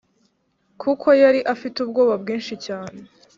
[0.81, 2.99] kuko yari afite ubwoba bwinshi cyane